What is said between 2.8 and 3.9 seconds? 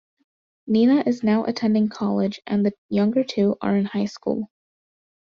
younger two are in